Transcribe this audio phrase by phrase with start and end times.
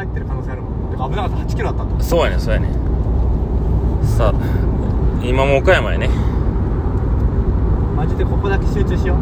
[0.00, 0.90] 入ってる可能性あるもん。
[0.90, 1.36] てか危なかった。
[1.44, 2.04] 8キロあったんだ。
[2.04, 2.68] そうやねそうやね
[4.02, 4.34] さあ
[5.22, 6.08] 今も岡山やね。
[7.96, 9.16] マジでここだけ集中しよ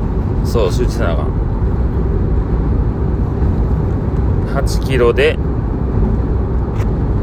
[0.44, 0.46] う。
[0.46, 1.26] そう集中せなあかん。
[4.54, 5.36] 8キロで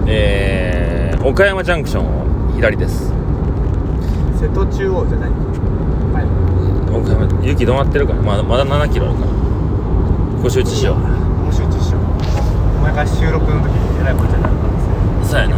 [0.08, 3.14] えー、岡山ジャンクションを左です。
[4.38, 5.30] 瀬戸中央じゃない？
[6.14, 6.26] はい
[6.94, 8.22] 岡山雪止まってるから。
[8.22, 9.28] まだまだ7キロあるから。
[9.32, 12.02] ここ集中しようもう集中しよう
[12.78, 15.55] お前が収録の時にえらいことになる可能性そうやな。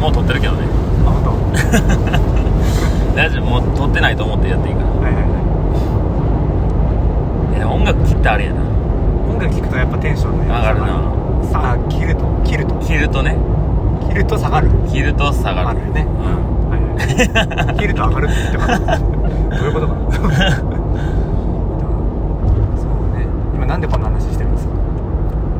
[0.00, 0.60] もう撮ってるけどね。
[1.06, 3.16] あ本当？
[3.16, 3.44] 大丈夫。
[3.44, 4.86] もう撮ってないと思ってやっていいから。
[4.88, 5.28] はいはいは
[7.56, 7.60] い。
[7.60, 8.60] え音楽切ってあれやな。
[9.30, 10.46] 音楽聴くとやっぱテンションね。
[10.46, 10.86] 上がるな。
[11.52, 12.74] さあ切ると切ると。
[12.76, 13.36] 切るとね。
[14.08, 14.70] 切ると下がる。
[14.90, 15.80] 切ると下がる。
[15.80, 16.06] よね。
[16.06, 16.70] うん。
[16.70, 16.80] はい
[17.66, 19.04] はい 切ると上がるって言ってからど
[19.64, 19.94] ういうことか。
[19.94, 20.28] な そう
[23.18, 23.26] ね。
[23.54, 24.72] 今なんでこんな話してるんですか？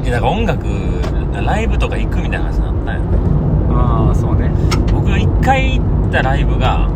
[0.05, 0.65] いやだから音楽
[1.43, 3.01] ライブとか行くみたいな話になったんや。
[3.71, 4.51] ああそうね。
[4.93, 6.89] 僕一回行ったライブが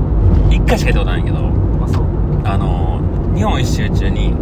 [0.51, 2.05] 一回しか行ったことないけどまあそう。
[2.45, 3.01] あの
[3.35, 4.35] 日本一周中に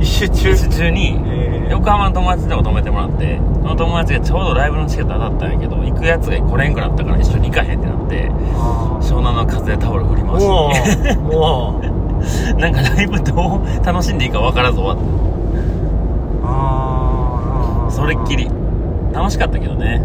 [0.00, 0.50] 一周中？
[0.52, 1.70] 一周中にえー。
[1.70, 11.14] 横浜の友達でも泊めてもらってその友達がちょうどライブのチケット当たったんやけど行くやつが来れんくなったから一緒に行かへんってなってあ湘南の風でタオル振り回して。
[12.58, 14.98] なんかライブどう楽しんでいいか分からず終わっ
[16.42, 18.50] ああたそれっきり
[19.12, 20.00] 楽しかったけどね。
[20.00, 20.04] う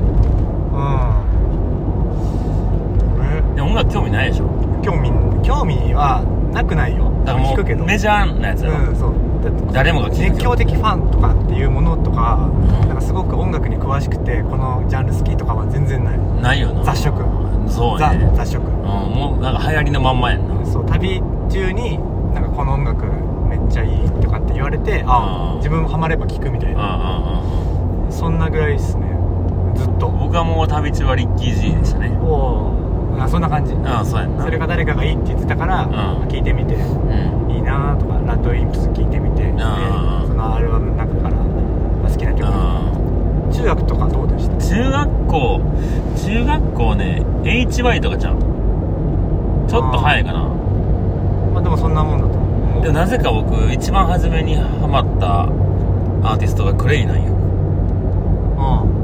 [3.52, 3.56] ん。
[3.56, 4.46] でも音楽興味ないでしょ？
[4.82, 5.12] 興味
[5.44, 6.24] 興味は
[6.54, 7.12] なくないよ。
[7.26, 7.84] だからも聞くけど。
[7.84, 9.14] うメジャーなやつやろ、うんそう。
[9.74, 12.88] 誰もが熱狂的ファンとかっていうものとか,、ん。
[12.88, 16.20] なんかすごく音楽に詳しくてこのジャンル好きとかは全然ない。
[16.42, 16.84] ないよな。
[16.84, 17.24] 雑食。
[17.68, 18.32] ザそうね。
[18.36, 18.66] 雑食。
[18.68, 20.66] うんもうなんか流行りのまんまやんな。
[20.66, 21.98] そう旅中に
[22.34, 23.06] なんかこの音楽
[23.50, 25.58] めっちゃいいとかって言われてあうん。
[25.58, 27.38] 自分もハマれば聴くみたいな。
[27.38, 27.43] うん
[28.14, 29.08] そんなぐらいですね。
[29.76, 30.08] ずっと。
[30.10, 32.10] 僕はもう旅中はリッキー G でしたね。
[32.22, 32.72] お
[33.20, 33.74] あそんな感じ。
[33.86, 34.44] ああそうやんな。
[34.44, 35.94] それが誰かがいいって言ってたからうん。
[36.28, 36.76] 聞いてみて。
[36.76, 37.52] うん。
[37.52, 39.58] いいなとかラッドウィンプス聞いてみてでん。
[39.58, 39.66] そ
[40.34, 41.36] のアルバムの中から
[42.10, 42.48] 好きな曲。
[42.50, 44.56] う中学とかどうでした？
[44.56, 45.62] ん中学校
[46.26, 48.38] 中学校ね HY とかちゃう。
[49.68, 50.40] ちょっと早いかな。
[51.54, 52.82] まあでもそんなもんだと思う。
[52.84, 55.44] でもなぜか僕一番初めにハマった
[56.28, 57.24] アーティストがグレイなんよ。
[57.28, 57.33] うん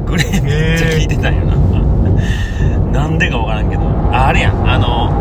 [0.10, 1.46] グレイめっちゃ聴いてたんよ。
[1.46, 1.56] な、
[3.06, 3.84] なんでか分からんけど。
[4.12, 4.68] ああれやん。
[4.68, 5.12] あの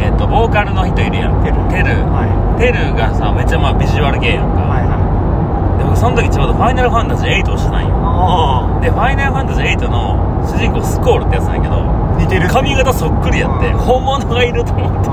[0.00, 1.34] えっ、とボーカルの人いるやん。
[1.42, 1.56] テル。
[1.70, 1.94] テル。
[2.10, 4.86] はテルがさめっちゃまあビジュアル系やんか、いはい。
[4.86, 7.88] はで僕その時ちょうど「ファイナルファンタジー8」をしてたんよ。
[8.02, 11.78] あで「ファイナルファンタジー8」の主人公スコールってやつなんやけどあ
[12.18, 12.48] 似てる。
[12.48, 15.10] 髪型そっくりやってうん本物がいると思って。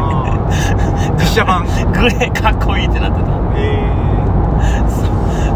[1.18, 1.66] 実写版。
[1.94, 3.32] グレーかっこいいってなってた。
[3.56, 3.80] え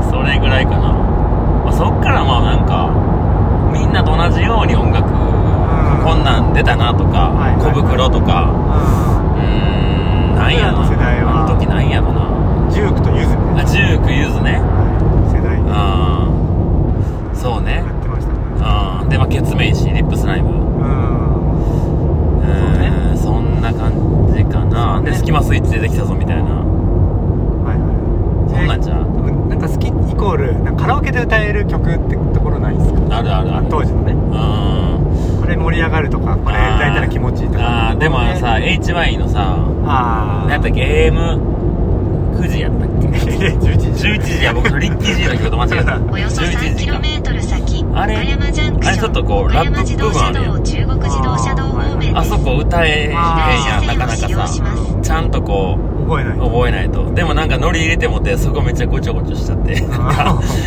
[0.03, 2.89] そそれぐらいかな、まあ、そっからまあなんか
[3.75, 8.49] みんなと同じように音楽こんなん出たなとかはいはい小袋とか。
[8.49, 9.41] うー
[10.31, 11.43] んなんやろ僕らの世代は。
[11.43, 12.29] あの時なんやろな。
[12.29, 14.59] うんジュークとユズみたいあジュークユズね。
[14.59, 14.65] な
[15.31, 16.27] 世代あ
[17.31, 17.83] あそうね。
[17.83, 18.39] やってましたね。
[18.61, 20.49] ああでまあケツメイシリップスライム。
[20.49, 20.57] うん。
[22.39, 23.17] うーん。
[23.17, 23.91] そんな感
[24.35, 26.43] じかな、ねでスキマスイッチ出てきたぞみたいな。
[26.43, 28.94] はいはいそんなんじゃ
[30.15, 33.17] イコールなんかカラオケで歌える曲ってところないですか？
[33.17, 33.67] あるあるある。
[33.69, 34.13] 当時のね。
[34.13, 35.41] うん。
[35.41, 37.89] これ盛り上がるとかこれ歌えたら気持ちいいとか。
[37.89, 37.97] あー。
[37.97, 43.05] でもさ HY のさああ何やったっけ？AM9 時やったっけ？
[43.59, 44.07] 11時。
[44.07, 45.99] 11時や僕リッキー G の曲と間違えた。
[46.11, 48.13] およそ11時か 3km 先あれ？
[48.15, 50.49] 岡山ジャンクションあれちょっとこうラップ部分あるやん。
[50.51, 51.63] 岡山自動車道中国自動車道
[52.15, 54.63] あそこ歌えへんやあんなかなかさ。
[55.01, 56.37] ちゃんとこう覚えない。
[56.39, 57.13] 覚えないと。
[57.13, 59.81] でもなんかノリ入れてもってそこめっちゃごちょごちょしちゃって。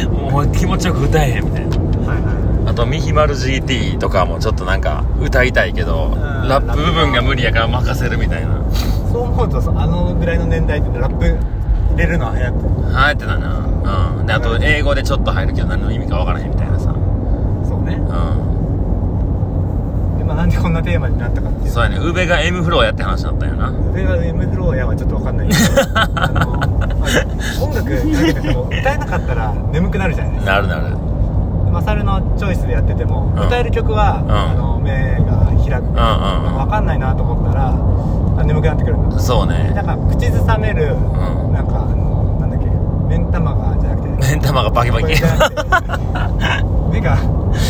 [0.09, 1.77] もう気持ちよく歌えへんみたいな。
[1.79, 6.49] はいはいあとミヒマル GT とかもちょっとなんか歌いたいけどん。
[6.49, 8.63] ラップ部分が無理やから任せるみたいな。
[9.11, 14.19] そう思うとあのぐらいの年代ってラップ入れるのは流行ってる流行ってたな。
[14.21, 14.27] うん。
[14.27, 16.95] であと英語でちょっと入るけど何の意味か分からへんみたいなさ。
[17.67, 17.95] そうね。
[17.95, 18.48] うで、まあ、
[20.39, 21.67] なんでこんなテーマになったかっていう。
[21.67, 21.97] んそうやね。
[21.99, 23.71] 宇部が M フローやって話だったよな。
[23.93, 25.61] 上は M フローやはちょっとわかんないけど。
[25.99, 26.57] あの、
[26.97, 30.53] まあ音楽かけてても歌えなかったら眠くなるじゃないですか。
[30.53, 30.97] なるなる。
[31.73, 33.47] マサルのチョイスでやってても、うん。
[33.49, 34.93] 歌える曲は、んあの目
[35.27, 37.75] が開く、うんうんわかんないなと思ったら
[38.39, 39.19] あ眠くなってくるんだ。
[39.19, 39.73] そうね。
[39.75, 41.03] なんか口ずさめる、ん
[41.51, 41.53] なん。
[41.53, 42.08] なんだっけ
[43.09, 45.07] 目ん玉がじゃなくて目ん玉がバキバキ。
[46.91, 47.17] 目が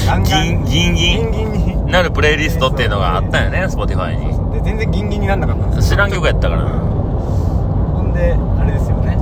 [0.06, 0.64] ガンガン。
[0.64, 1.52] ギンギンギン。
[1.52, 1.92] に。
[1.92, 4.52] なるプレイリストっていうのがあったよね Spotify に。
[4.52, 5.66] で全然ギンギンになんなかった。
[5.66, 6.64] んですよ知らん曲やったから。
[6.64, 9.16] なほんであれですよね。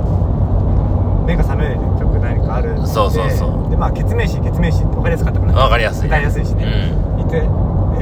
[1.25, 3.69] 目が覚める曲何かあるそうそうそう。
[3.69, 6.65] でまあ決命詞決命詞って分かりやすかったかなわかりやすい歌いやすいしね、
[7.17, 7.37] ういて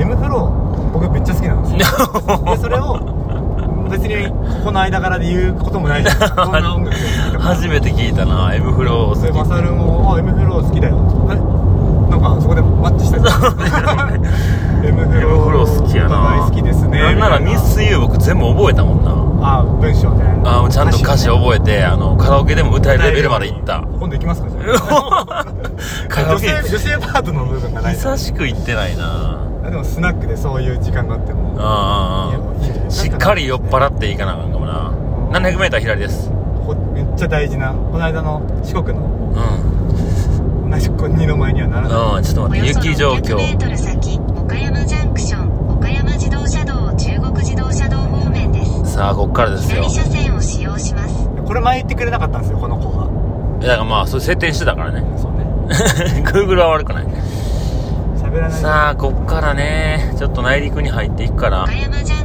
[0.01, 1.79] M フロー僕めっちゃ好きなんですよ。
[2.55, 3.14] でそれを
[3.97, 6.15] 別にここの間柄で言うこともないじゃん。
[7.39, 10.97] 初めて聞いたな M フロー好きでマサルも「あ M フロー好きだよ」
[11.31, 11.35] え？
[12.11, 14.23] なんかそこでマッチしたじゃん
[14.85, 15.21] M フ
[15.51, 16.19] ロー好きやな。
[16.19, 16.99] お互い好きですね。
[17.01, 19.11] なんならミスユー僕全部覚えたもんな。
[19.47, 20.23] あ文章で。
[20.43, 23.81] あちゃんと歌詞を覚えてあのカラオケでも歌えるレベルまでいった。
[23.99, 24.61] 今度行きますかじゃ
[26.09, 32.37] カラオケあ女性女性パートの部分がない久しく行ってないなあでもスナックでそういう時間があってもああ
[32.89, 34.91] しっかり酔っ払っていかなあかんかもな。
[35.39, 36.29] 700m 左です。
[36.65, 37.73] ほめっちゃ大事な。
[37.73, 39.05] この間の四国の。
[39.05, 40.69] うん。
[40.71, 42.17] 同じ国の前にはならない。
[42.17, 43.37] うんちょっと待って雪状況。
[43.37, 48.93] 600m 先岡山ジャンクション岡山自動車道中国自動車道方面です。
[48.93, 49.83] さあこっからですよ。
[49.83, 51.29] 左車線を使用します。
[51.45, 53.05] これ前言ってくれなかったんですよこの子が
[53.67, 55.03] だからまあそう設定してたからね。
[55.19, 55.45] そうね。
[56.25, 57.05] Google は悪くない。
[58.17, 60.13] 喋らないさあこっからね。
[60.17, 61.63] ちょっと内陸に入っていくから。
[61.63, 62.24] 岡山ジャンクショ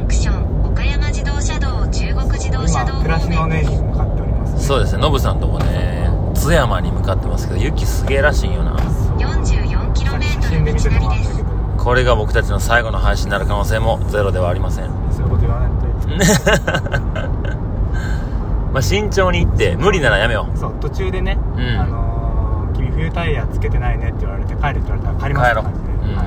[3.11, 5.01] 暮らしの方面根に向かっておりますそうですね。
[5.01, 8.71] ノブさんとこね津山に向かってますけど雪すげえらしいんよな。
[9.17, 11.49] 44km 写真で見せてもらったけど。
[11.77, 14.85] これが僕たちの最後の配信になる可能性もゼロではありません。
[15.11, 15.81] そういうこと言わないと。
[18.71, 21.79] まあ慎重に行って無理ならやめよそう途中でね、うん。
[21.79, 26.15] あのー君冬タイヤつけてないね」って言われて帰るって言われたら帰ります帰ろううん。
[26.15, 26.23] は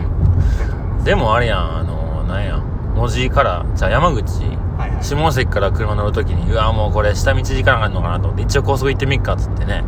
[1.02, 1.04] い。
[1.04, 2.60] でもあれやんあのなんや
[2.94, 4.42] 文字からじゃあ山口
[5.02, 9.84] 下関から車乗るときにうわもうこれ下道時間があるのかなと思って一応高速行ってみっかっつってね。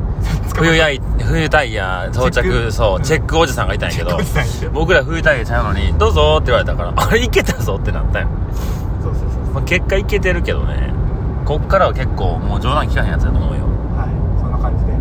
[0.54, 2.72] 冬やい冬タイヤ到着ク。
[2.72, 4.18] そうチェックおじさんがいたんやけど
[4.72, 8.28] 僕ら冬タイヤちゃうのに「どうぞ」って言われたからあれいけたぞってなったよ、
[9.02, 10.92] そうそうそうまあ、結果いけてるけどね。
[11.44, 13.64] こっからは結構もう冗談聞かへんやつだと思うよ。
[13.96, 14.40] はい。
[14.40, 14.92] そんな感じで。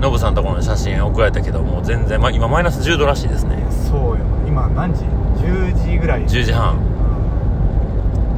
[0.00, 3.62] ノブさんところの写真送られたけどもう全然、ま、今マイナス10度らしいですね。
[3.70, 4.24] そうよ。
[4.48, 5.04] 今何時
[5.36, 6.24] ？10時ぐらい。
[6.24, 6.76] 10時半。
[6.76, 6.78] う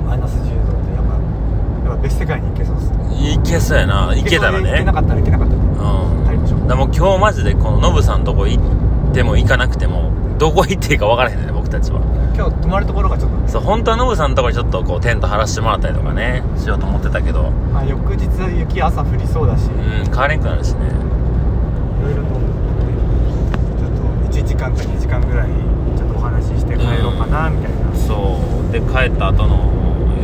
[0.05, 0.06] ん。
[0.08, 3.32] マイナス10度ってやっぱやっぱ別世界に行けそうっすね。
[3.32, 4.14] いけそうやな。
[4.14, 4.78] いけたら行ね。
[4.78, 6.25] けなかったら行けなかったでうん。
[6.26, 6.69] 帰りましょう。
[6.69, 12.00] だもう今日マジでこのノブさんとこ行っても行かなくてもどこ行っていいか分からへんね僕たちは。
[12.34, 13.37] 今日泊まるところがちょっと。
[13.37, 17.50] ねそう本当はノブさんのとこにちょっとこうテント張らせてもらったりとかねしようと思ってたけど。
[17.72, 18.26] まあ、翌日
[18.58, 20.87] 雪朝降りそうだし、うん帰れんくなるしね。
[20.88, 23.90] いろいろと思ってちょっ
[24.32, 25.48] と1時間か2時間ぐらい
[25.96, 28.38] ちょっとお話しして帰ろうかなみたいな、そ
[28.69, 28.72] う。
[28.72, 29.70] で帰った後の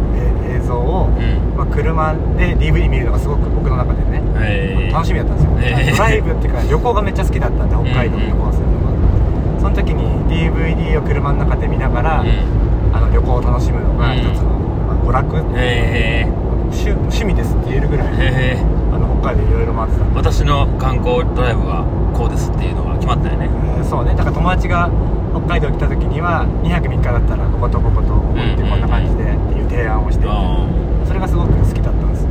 [0.49, 5.91] え映像を、うんまあ、車で DVD 見るのがすごく僕の中でね、えー楽しみだったんですよ、えー。
[5.91, 12.63] ドライブっていうか旅行がめっちゃ好きだったんで北海道に旅行するのが、その時に DVD を車の中で見ながら、うん。
[12.93, 14.51] あの旅行を楽しむのが一つの、
[14.85, 16.27] まあ、娯楽、え
[16.71, 23.49] 趣趣味ですって言えるぐらい、ー、えー、あの北海道いろいろ回ってた私の観光ドライブはこうですっていうのが決まったよね。
[23.77, 24.15] えーそうね。
[24.15, 24.89] だから友達が
[25.33, 30.67] 北海道来た時には2泊3日だったらこことこことここ行ってうんこんな感じでっていう提案をして、あ
[31.07, 32.27] それがすごく好きだったんです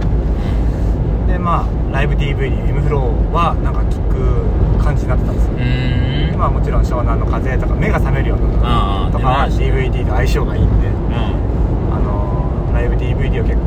[1.26, 5.59] でまあライブ DVD M フローはなんか聞く感じになってたんですよ。
[5.59, 11.42] でまあもちろん湘南の風とか目が覚めるようなああとかは DVD と相性がいいんでうん。
[13.02, 13.62] DVD を結構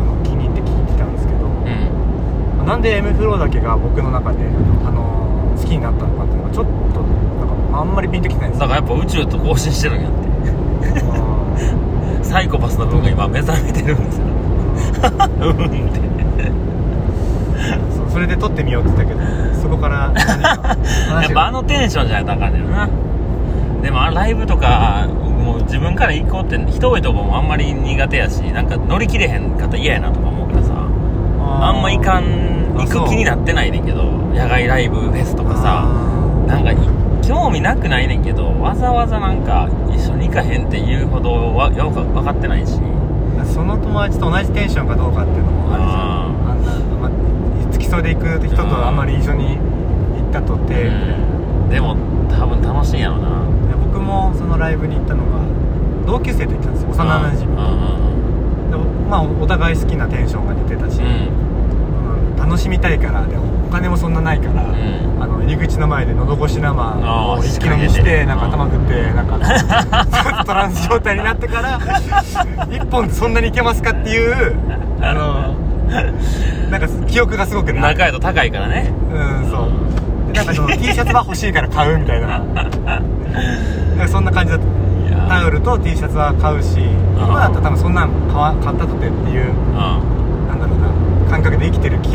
[0.00, 2.66] あの気に入って聞いてたんですけどうん。
[2.66, 4.38] なんで M フローだけが僕の中で、
[4.86, 5.25] あの
[5.56, 10.26] 好きになったのかっていうのがちょっとなんかあんまりピンときてないんですだよからやっぱ宇宙と交信してるんやって。
[12.22, 14.24] サイコパスの分が今目覚めてるんですよ。
[14.26, 15.66] うん。
[15.66, 16.00] って
[17.96, 19.20] そうそれで撮ってみようって言ったけど
[19.62, 22.88] そこから 何かやっぱあのテンションじゃなかんねんな。
[23.82, 25.06] でもあのライブとか
[25.44, 30.72] もう自分から行こうって人多いとこもあんまり苦手やしなんか乗り切れへんかったら嫌やなとか思うからさ。
[31.58, 32.26] あんま行かんあ
[32.84, 35.86] 行く気になってないねんけど野外ライブフェスとかさ
[36.46, 36.76] なんかい
[37.26, 42.80] 興味なくないねんけどわざわざなんか一緒に行かへんって言うほどわよく分かってないし。
[43.44, 46.00] その友達と同じテンションかどうかっていうのもあるじゃん。
[46.00, 46.72] ああんな、
[47.08, 50.90] ま、付き添いで行く人とあんまり一緒に行ったとて、う
[51.66, 51.68] ん。
[51.70, 51.96] でも
[52.28, 53.28] 多分楽しいんやろな。
[53.68, 55.38] で僕もそのライブに行ったのが
[56.06, 56.90] 同級生と行ったんですよ。
[56.90, 57.56] 幼なじみ。
[58.70, 61.45] でもまあお互い好きなテンションが出てたし、うんうん
[62.36, 65.22] 楽しみたいからでもお金もそんなないから、ん。
[65.22, 66.72] あの入り口の前でのど越し生
[67.34, 71.80] を一気飲みしててなんか頭振ってなんかトランス状態になってから
[72.70, 74.56] 一本でそんなにいけますかっていう
[75.00, 75.54] あの
[76.70, 78.92] なんか記憶がすごくね仲やと高いからね。
[79.12, 80.32] うんそう。
[80.32, 82.38] でなんかその T シャツは欲しいから買うみたいな。
[83.96, 84.66] なそんな感じだった。
[85.28, 86.78] タオルと T シャツは買うし
[87.16, 90.48] 今だったら多分そんなん買わ買ったとてっていううん。
[90.48, 90.88] なんだろうな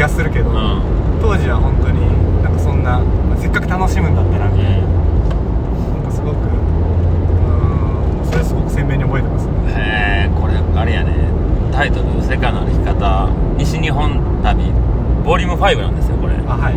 [0.02, 0.82] 気がするけど、うん。
[1.22, 2.02] 当時は本当に
[2.42, 4.58] なんかそんな、まあせっかく楽しむんだったら、うん。
[4.58, 9.54] なんかすごくうーんそれすごく鮮明に覚えてますね。
[9.70, 11.30] へえこれあれやね。
[11.72, 13.30] タイトル「世界の歩き方
[13.60, 14.74] 西日本旅
[15.24, 16.34] ボリューム5なんですよこれ。
[16.50, 16.76] あはい。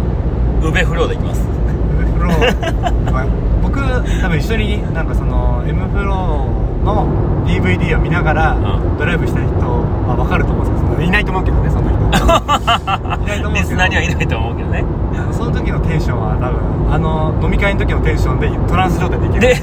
[0.60, 1.48] 宇部フローで行きます。
[1.48, 3.26] フロー、ま あ
[3.62, 7.08] 僕多分一緒になんかその M フローの
[7.46, 8.98] DVD を見ながらうん。
[8.98, 12.04] ドライブした人は分かると思うんですけどいないと思うけどねそんな人。
[13.24, 13.64] いないと思うけど。
[13.64, 14.84] リスナーにはいないと思うけどね。
[15.32, 19.40] その時のテンションは多分あの飲み会の時のテンションでトランス状態でいける。
[19.40, 19.54] で。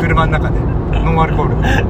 [0.00, 0.54] 車の中で。
[1.04, 1.84] ノンアルコールで。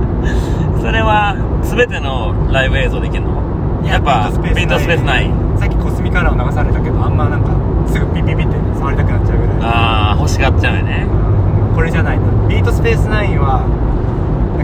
[0.81, 3.41] それは全てのライブ映像でいけんの？
[3.87, 5.31] やっぱピントスペースない。
[5.57, 7.51] さっきコスミカラーを流されたけどあんまなんか
[7.87, 9.57] すぐピッピッピッて触りたくなっちゃうぐらい。
[9.63, 11.07] ああ欲しがっちゃうよね。
[11.07, 11.75] うん。
[11.75, 13.63] これじゃないなビートスペース9は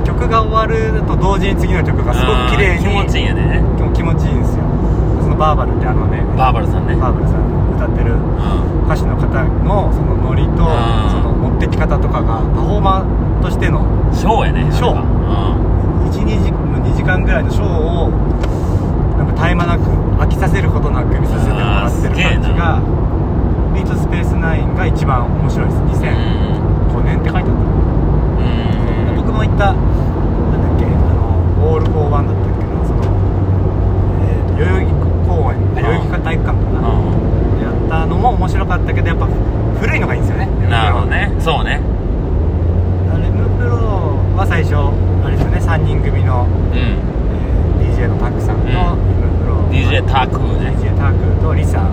[0.05, 3.63] 曲が終わると同時に次の曲がすごく綺麗に気持ちいいんやね。
[3.77, 4.65] でも気持ちいいんですよ。
[5.23, 6.97] そのバーバルってあのねバーバルさんね。
[6.97, 8.85] バーバルさん歌ってるうん。
[8.87, 9.27] 歌手の方
[9.65, 10.57] のそのノリとうん。
[11.11, 14.95] その持ってき方とかがパフォーマーとしてのショーやねショー。
[14.95, 15.11] なんか。
[16.07, 18.11] 12時2時間ぐらいのショーを
[19.19, 19.83] なんか絶え間なく
[20.23, 22.81] 飽きさせることなく見させてもらってる感じが
[23.75, 25.79] BEAT SPACE NINE が一番面白いです。
[25.83, 27.53] 2005年って書いてあった。
[27.53, 27.55] う
[28.73, 28.76] ん
[29.37, 33.05] 僕も行ったなんだっけあのオール・フォー・ワンだったっけなその、
[34.25, 34.97] えーと代々木
[35.29, 39.29] 公園あ代々木体育館かな、うやったのも面白かったけどやっぱ
[39.79, 41.37] 古いのがいいんですよねんなるほどね。
[41.39, 41.81] そうね。
[43.13, 43.77] あれムプロ
[44.41, 44.77] は最初
[45.23, 46.79] あれですよね3人組の、うん。
[46.79, 49.01] えー DJ のタクさんのうん。
[49.21, 50.73] ムプロ DJ タクね。
[50.81, 51.93] DJ タクとリサ、ん。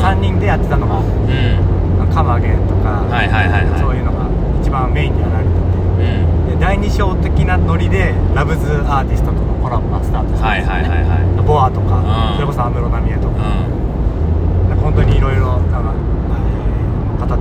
[0.00, 2.08] 3人でやってたのがうん。
[2.14, 3.80] カマゲンとか、はいはいはいはい。
[3.80, 4.24] そういうのが
[4.62, 5.50] 一番メインでやられて。
[5.52, 6.27] うん
[6.60, 12.36] 第2章的なノリでラブズアーティストとのコラボがスタートしたんはいですよね、はいはいはいボアとか、うん。
[12.36, 14.68] それこそ安室奈美恵とか,、うん。
[14.68, 17.36] なんか本当にいろいろなんか、えー方と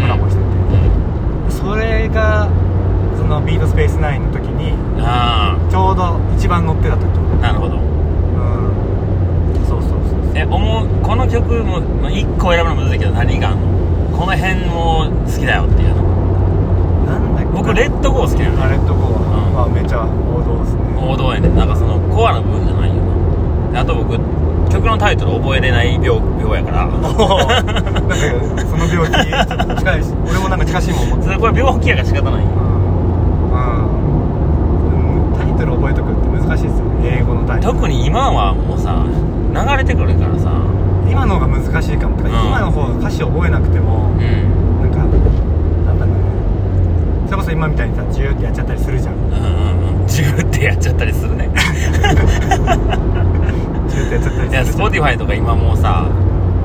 [0.00, 2.48] コラボしてて、それが
[3.18, 7.02] そのビートスペース9の時にあちょうど一番乗ってた時。
[7.42, 7.76] あなるほど。
[7.76, 7.82] うん。
[9.66, 10.36] そうそうそうそう。
[10.36, 14.16] え思うこの曲もまあ1個選ぶのむずいけど何があんの？
[14.16, 15.94] この辺も好きだよっていう
[17.52, 19.54] 僕レッドゴー好きなのあレッドゴーうん。
[19.54, 20.80] はめちゃ王道ですね。
[20.96, 23.72] 王道やねなんかそのコアな部分じゃないよな。
[23.72, 24.18] であと僕
[24.70, 26.86] 曲のタイトル覚えれない病病やから。
[26.90, 27.10] なんか
[28.64, 30.14] その病気ちょっと近いし。
[30.30, 32.48] 俺もなんか近しいもん思ってそれこれ病気やから仕方ないよ。
[33.50, 33.70] うん、
[35.30, 37.18] うん、タイトル覚えとくって難しいですよね。
[37.20, 37.74] 英語のタイトル。
[37.74, 39.02] 特に今はもうさ
[39.52, 40.50] 流れてくるからさ。
[41.10, 42.16] 今の方が難しいかも。
[42.16, 42.46] とか、うん。
[42.46, 44.59] 今の方が歌詞覚えなくてもうん
[47.30, 49.14] それこそ今みたいにさジューってやっちゃったりするじゃん。
[49.14, 50.06] うんうんうん。
[50.08, 51.48] ジューってやっちゃったりするね。
[51.54, 54.90] ジューってやっちゃったいやりするじゃん。
[54.90, 56.08] Spotify とか今もうさ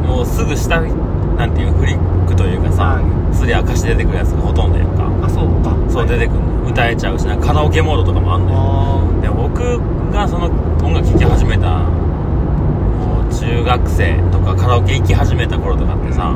[0.07, 5.05] もうすぐ下なんていうフリックというかさはすりゃ歌詞出てくるやつがほとんどやんか。
[5.23, 5.77] あそうか。
[5.87, 7.37] そう出てくるの歌えちゃうしな。
[7.37, 8.57] カラオケモードとかもあんのよ。
[8.57, 9.79] あで僕
[10.11, 10.47] がその
[10.81, 16.31] 音楽聴き始めたもう中学生とかカラオケ行き始めた頃とかってさ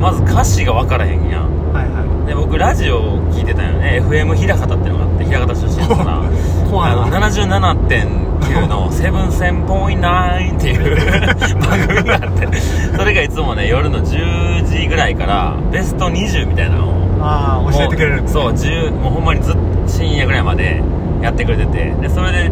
[0.00, 1.46] まず歌詞が分からへんやん。
[1.46, 2.26] ーはいはい。
[2.26, 4.02] で僕ラジオ聞いてたよね。
[4.04, 10.96] FM 平方っていうのがあって平方出身だからあの77.5 9の「セブンセンポインナイン」っていう
[11.62, 20.82] 番組があってそれがいつもね夜の10時ぐらいからベスト20みたいなのをああ教えてくれるそう10もうほんまにずっ深夜ぐらいまで
[21.22, 22.50] やってくれててでそれで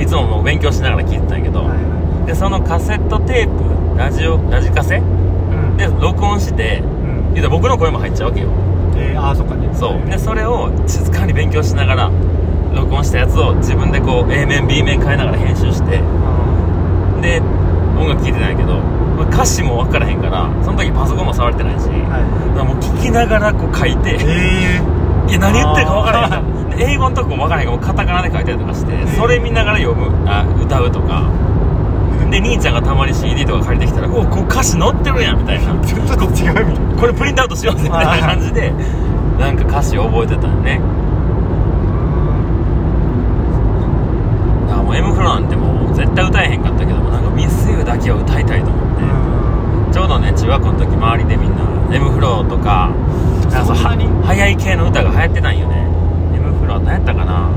[0.00, 1.74] いつももう勉強しながら聞いてたんやけど、はいは
[2.26, 5.76] でそのカセットテープラジオラジカセいうん。
[5.76, 6.99] で録音してうん
[7.40, 8.48] 言うたら僕の声も入っちゃうわけよ。
[8.96, 9.68] えー、ああそっかね。
[9.74, 10.10] そう。
[10.10, 12.10] でそれを静かに勉強しながら
[12.74, 17.40] 録音したやつを自分でこう A 面 B 面変えながら編集してあで
[17.98, 22.22] 音楽聴いてたんやけどまあ歌詞も分からへんからその時パソコンも触れてないし、ーはい。
[22.54, 24.80] だからもう聞きながらこう書いてえ
[25.28, 26.60] いや何言ってるか分からへん。
[26.80, 31.28] 英語のとこも分からへんからカタカナで書いたりとかしてそれ見ながら読むあ歌うとか
[32.30, 35.72] で兄ちゃんがたまに CD とか借りてきたら「おこう歌詞載ってるやん」みたいな。
[35.74, 36.94] ー、ちょっと違うみたい。
[36.94, 38.72] なこれプリントアウトしようぜみたいな感じで
[39.38, 40.80] なんか歌詞を覚えてたよね。
[44.68, 52.90] だからもう M フロなんてもう絶対歌えへんかったけどもなんか「ミスユだけは歌いたいと思って、ちょうどね中学校の時周りでみんな M フローとか
[53.50, 55.86] そんなには速い系の歌が流行ってたんよね。
[56.34, 57.48] M フロー何やったかな。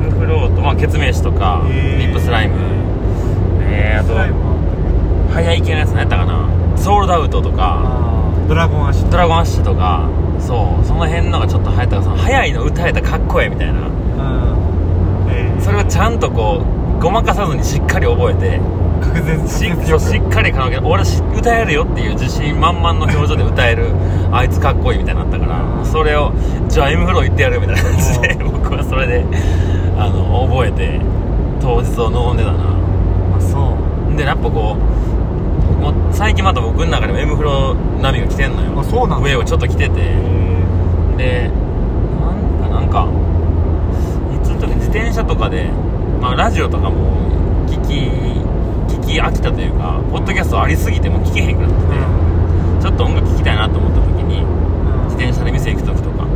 [0.00, 2.56] M フローとまあケツメイシとかリップスライム
[3.70, 6.76] えー、あとスライムは速い系のやつ何やったかな。
[6.76, 9.10] ソールドアウトとかドラゴンアッシュ。
[9.10, 10.08] ドラゴンアッシュとか
[10.40, 13.80] そうその辺のがちょっと流行ったその速いの歌えたらかっこええみたいな。
[13.80, 13.90] うん。
[15.30, 15.60] えー。
[15.60, 16.64] それをちゃんとこ
[16.98, 18.60] うごまかさずにしっかり覚えて
[19.00, 23.86] 確実ししっかりカラオケ俺し歌えるよっていう自信満々の表情で歌える
[24.30, 25.86] あいつかっこいいみたいになったからうん。
[25.86, 26.32] それを
[26.68, 29.24] じゃあ M フロー行ってやるみたいな感じで僕はそれで
[29.96, 31.00] あの覚えて
[31.60, 32.69] 当日を望んでたな
[34.20, 38.78] でやっぱこうもう最近また僕の中でも M フロー波が来てんのよ。
[38.78, 39.26] あそうなんだ。
[39.26, 39.94] 上をちょっと来てて。
[39.96, 40.20] え
[41.16, 41.50] で
[42.20, 43.08] なんかなんか
[44.34, 45.70] いつの時自転車とかで、
[46.20, 47.94] まあ、ラジオとかも聞き
[48.94, 54.44] 聞き飽きたというかポッドキャストありすぎてもう聞けへんくなってて、ちょっと音楽聴きたいなと思った時に
[55.04, 56.26] 自転車で店行く時とか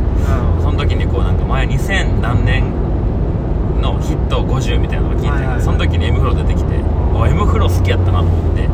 [0.61, 2.63] その時にこうなんか前2000何年
[3.81, 5.61] のヒット50みたいなのが聞いて、はいはいはい。
[5.61, 6.77] その時に M フロー出てきて、
[7.23, 8.67] あ M フロー好きやったなと思って。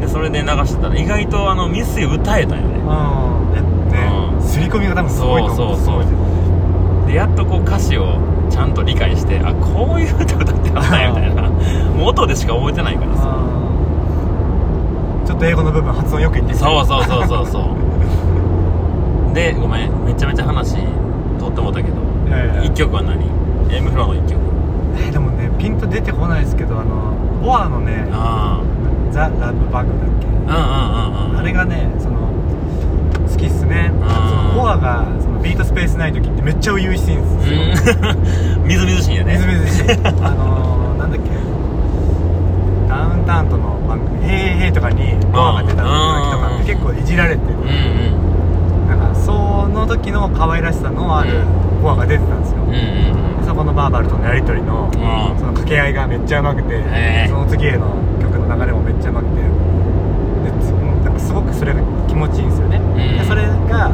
[0.00, 2.78] でそれで流してたら意外とあのミスユ歌えたんよね。
[2.78, 3.52] うん。
[3.90, 3.98] ね。
[4.38, 4.42] うん。
[4.42, 5.76] 刷り込みが多分すごいと思う。
[5.76, 6.08] そうそうそ
[7.04, 7.06] う。
[7.06, 8.18] でやっとこう歌詞を
[8.50, 11.42] ちゃんと理解してあこういう歌歌ってあったんやみたいな。
[11.96, 13.38] もう音でしか覚えてないからさ。
[15.26, 19.34] ちょっと英語の部分発音よく言ってそうそうそうそうそう。
[19.34, 20.04] でごめん。
[20.04, 20.76] めちゃめちゃ話
[21.38, 21.96] とってもったけど。
[22.28, 23.24] いやいや1曲は何
[23.74, 24.40] ？M フローの1曲。
[24.98, 27.13] えでもねピンと出てこないですけどあの
[27.44, 28.60] ボアのねあ
[29.12, 30.26] 「ザ・ラブバグ」だっけ？
[30.48, 32.16] あれがねその
[33.30, 33.92] 好きっすね。
[33.94, 37.60] うんそのボアがそのビートスペースない時ってめっちゃ初々しいんですよ。
[38.62, 38.68] うん。
[38.68, 39.32] みずみずしいんやね。
[39.34, 39.90] みずみずしい。
[40.22, 41.30] あのー、なんだっけ？
[42.88, 47.62] ダウンタウンとの番組「へいへいへい」とかにボアが出た時とかって結構いじられててうんう
[48.86, 48.88] ん。
[48.88, 49.32] なんかそ
[49.68, 51.30] の時の可愛らしさのある
[51.82, 52.56] ボアが出てたんですよ。
[52.64, 55.38] うんうんそこのバーバルとのやり取りのうん。
[55.38, 60.70] その掛け合いがめっちゃうまくてへーその次への曲の流れもめっちゃうまくてでつ
[61.04, 62.96] なんかすごくそれが気持ちいいんですよね、ん。
[62.96, 63.90] でそれが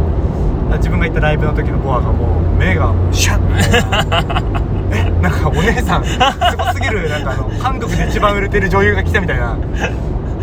[0.78, 3.40] 自分が行ったライブの時のボアがもう目がシャッ。
[4.92, 6.18] えなんかお姉さんす
[6.56, 7.08] ごすぎる。
[7.08, 9.56] なんかあの韓国で一番売れてる女優が来たみたいな。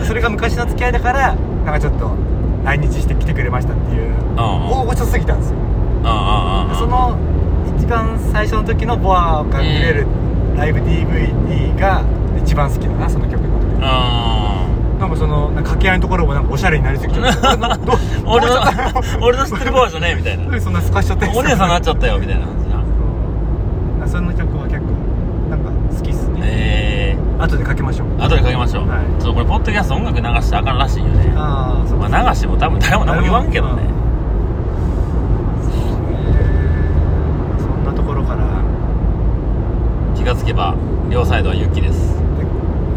[0.04, 2.12] それが昔の付き合いだからなんかちょっと
[2.63, 4.13] 来日して来てくれましたっていう。
[4.38, 5.56] 大御所すぎたんですよ。
[6.04, 7.37] ああああその一
[7.88, 10.08] 番最初の時のボアが見れる
[10.56, 12.04] ライブ DVD が
[12.39, 14.67] 一番好きだなその曲のあ
[15.00, 17.39] なんかそのなんか掛け合いのところもなんかおしゃれになりすぎちゃって。
[18.26, 18.62] 俺のど
[19.21, 20.43] 俺の知ってるボアじゃねえみたいな。
[20.60, 21.32] そんなすかしちゃって。
[21.36, 22.78] お姉さんになっちゃったよみたいな感じな
[24.04, 24.06] う。
[24.06, 24.86] んその曲は結構
[25.52, 26.39] なんか好きっすね。
[26.41, 28.08] ええ後でかけましょう。
[28.19, 29.00] 後でかけましょう、はい。
[29.21, 31.32] ちょっとこれポッドキャスト音楽流してあかんらしいよね。
[31.36, 32.00] ああそう。
[32.00, 33.84] まあ流しても多分誰も何も言わんけどね
[37.60, 38.39] そんなところから
[40.15, 40.75] 気がつけば
[41.09, 42.13] 両サイドは雪です。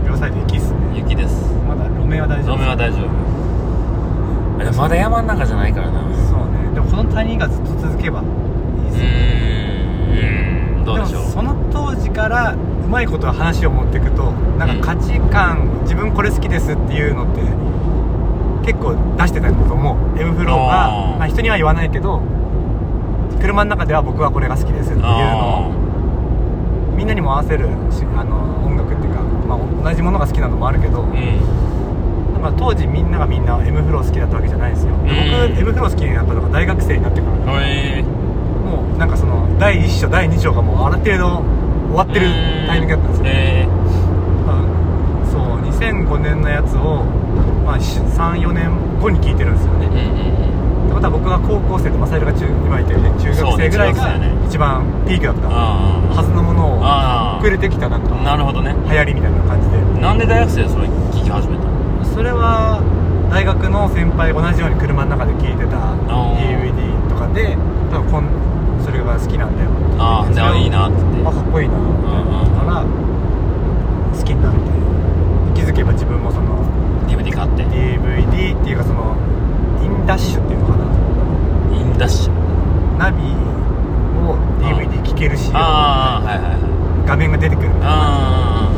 [0.04, 0.98] 両サイド雪っすね。
[0.98, 1.54] 雪です。
[1.62, 4.60] まだ路面は大丈夫路面は大丈夫。
[4.60, 6.00] あでもまだ山の中じゃないからな。
[6.00, 6.74] うそうね。
[6.74, 9.06] でもこの谷がずっと続けばいいっすね。
[10.76, 10.84] ーん。
[10.84, 11.22] どうでしょう。
[11.22, 12.56] もその当時からう
[12.88, 17.42] まいことは話を持っていくとなんか価値観、自分これ好きですっていうのって
[18.66, 20.18] 結構出してたんだと思う。
[20.18, 22.20] M フローがまあ、人には言わないけど
[23.40, 25.79] 車の中では僕はこれが好きですっていうのあを
[27.00, 32.34] みんなにも合わせるしあの音楽っていうか、まあ、同じものが好きなのもあるけど、ーうん。
[32.34, 35.54] だから当時みんながみんな M フロー好きだったわけじゃないですよ、でうん。
[35.54, 41.40] 僕 M フロー好きになったのが大学生になってからへえもうなんかその第1章第2章がもうある程度
[41.88, 42.26] 終わってる
[42.68, 43.66] タイミングだったんですよ、え
[44.44, 45.40] まあそう
[45.72, 47.04] 2005年のやつを、
[47.64, 49.88] まあ、34年後に聞いてるんですよね
[50.84, 54.16] ってことは僕が高校生でマサイルが中今言ったように中学生ぐらいが
[54.46, 58.74] 一番ピークだったはずのものをあ遅れてきたなんかあなるほどね。
[58.88, 59.78] 流行りみたいな感じで。
[60.00, 62.04] なんで大学生でそれ聞き始めたの？
[62.04, 62.80] それは
[63.30, 66.36] 大学の先輩同じように車の中で聴いてたー。
[66.36, 67.56] DVD とかで
[67.90, 68.28] 多分こん
[68.82, 72.88] それが好きなんだよああじゃあいいなってあかっこいいなみたいなだから
[74.16, 74.54] 好きになっ
[75.54, 76.58] て気づけば自分もその
[77.06, 77.62] DVD 買って。
[77.64, 79.14] DVD っていうかその
[79.84, 80.69] インダッシュっていうの
[82.00, 82.32] ダッシュ。
[82.98, 83.20] ナビ
[84.24, 86.56] を DVD 聴けるしああはいはいは
[87.04, 87.06] い。
[87.06, 87.68] 画面が出てくる。
[87.68, 88.70] みたいなあ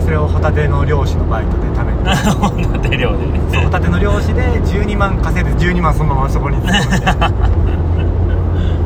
[0.00, 2.08] それをホタテの漁師のバイトで貯めて。
[2.08, 3.26] あ本田手量で。
[3.52, 6.58] そうホタテの漁師で12万稼いで12万そのままそこに。
[6.58, 7.66] 突っ込ん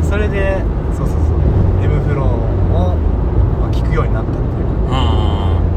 [0.01, 0.65] でそれで
[0.97, 1.85] そうそうそう。
[1.85, 2.97] M フローを
[3.61, 4.65] まあ聞くようになったっていう。
[4.89, 4.97] か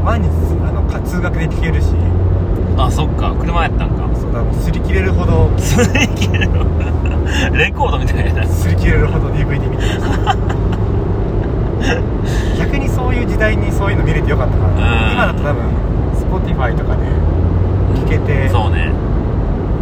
[0.00, 0.04] ん。
[0.04, 0.28] 毎日
[0.64, 1.88] あのか通学で聴けるし。
[2.78, 3.34] あそっか。
[3.38, 4.08] 車やったんか。
[4.18, 5.50] そうだから擦り切れるほど。
[5.60, 6.48] すり切れる
[7.52, 8.42] レコードみたいな。
[8.42, 10.36] 擦り切れるほど DVD 見てました
[12.58, 15.12] 逆にそういう時代にそういうの見れてよかったから、うん。
[15.12, 15.62] 今だと多分
[16.14, 17.02] Spotify とかで
[18.02, 18.90] 聴けてそうね。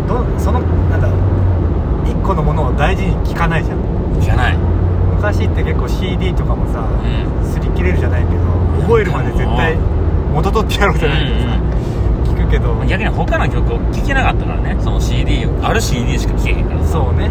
[0.08, 1.16] どそのなんだろう。
[2.08, 3.78] 1個のものを大事に聴かないじゃん。
[4.20, 4.56] 聞かない。
[5.16, 6.82] 昔って結構 CD とかもさう
[7.42, 7.46] ん。
[7.48, 8.40] 擦り切れるじゃないけど
[8.86, 9.76] 覚えるまで絶対
[10.34, 11.55] 元取ってやろうじゃないけどさ
[12.46, 14.76] 聞くけど逆に他の曲を聴けなかったからね。
[14.80, 16.84] その CD ある CD しか聴けへんから。
[16.84, 17.28] さそうね、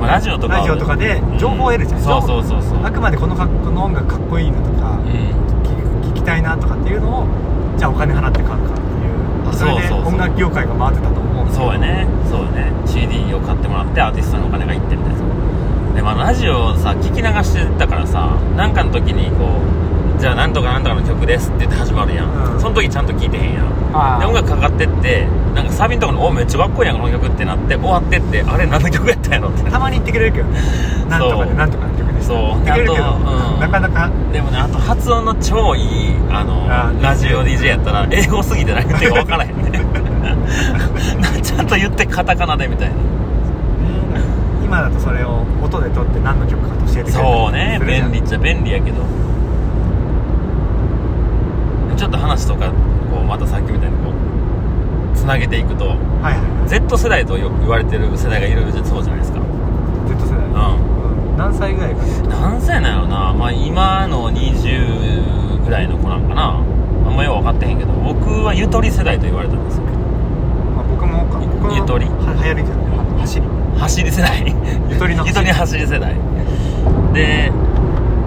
[0.00, 2.84] まあラジオとかはラジオとかで情報を得るじゃん、うそうそうそうそう。
[2.84, 6.10] あくまでこのかこの音楽かっこいいなとかうん。
[6.10, 7.26] 聞きたいなとかっていうのを
[7.76, 12.06] じゃあお金払って買うかっていうそれで音楽業界が回ってたと思うそうやね。
[12.28, 12.72] そうやね。
[12.86, 15.18] CD を買ってもらってアーティストのお金がいってみたいな。
[15.94, 19.87] でまあラジオをさ聞き流してたからさなんかの時にこう
[20.18, 22.60] じゃあなんとかなんとかの曲ですって言って始まるやん、うん。
[22.60, 23.68] その時ちゃんと聞いてへんやん。
[24.20, 29.70] で音楽かかってってなんかサビのところに「おめっちゃかっこいいやんこの曲」ってなって終わってってあれ何の曲やったんやろって。
[29.70, 30.60] たまに言ってくれるけどね
[31.08, 32.34] なんとかでなんとかの曲でした。
[32.34, 33.60] そう言ってくれるけど、うん。
[33.60, 34.10] なかなか。
[34.32, 39.56] でもねあと発音の超いいあのあラジオ DJ やったら英語すぎて何言ってるか分からへん。
[39.62, 39.70] ね
[41.42, 42.94] ちゃんと言ってカタカナでみたいな。
[44.64, 48.96] 今だとそれを音で撮って何の曲かと教えてくれるそうね便利っちゃ便利やけど。
[48.98, 52.72] ちょっと話とか
[53.12, 56.68] こうまたさっきみたいにこうつなげていくとはいはいはい。
[56.68, 59.40] Z 世代とよく言われてる世代がいるそうじゃないですか。
[60.08, 60.38] Z 世代。
[60.40, 61.36] うん。
[61.36, 66.64] 何歳ぐらいかね何歳なんやろな、まあ、今の20ぐらいの子なんかな。
[67.06, 69.84] あんまよう分かってへんけど僕はゆとり世代と言われたんですよ。
[69.84, 71.38] まあ、僕もか。
[71.38, 72.06] 僕もゆとり。
[72.06, 73.46] は流行りじゃんは走り。
[73.78, 74.56] 走り世代。
[74.90, 76.14] ゆとりのゆとり走り世代。
[77.12, 77.52] で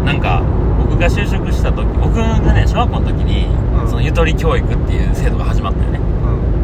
[0.05, 0.41] なんか
[0.79, 5.99] 僕が就職した時僕がね小学校の時に、うんそのゆとり教育っていう制度が始まったよね。